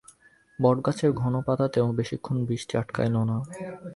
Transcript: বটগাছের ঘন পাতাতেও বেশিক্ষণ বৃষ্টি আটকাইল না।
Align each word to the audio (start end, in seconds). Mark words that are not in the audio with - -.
বটগাছের 0.59 1.11
ঘন 1.13 1.33
পাতাতেও 1.41 1.87
বেশিক্ষণ 1.99 2.37
বৃষ্টি 2.47 2.73
আটকাইল 2.77 3.15
না। 3.29 3.37